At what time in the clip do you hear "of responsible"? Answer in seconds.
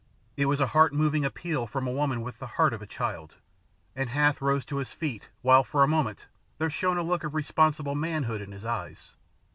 7.23-7.93